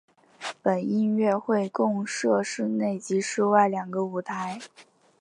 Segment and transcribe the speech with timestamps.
[0.63, 4.59] 本音乐会共设室内及室外两个舞台。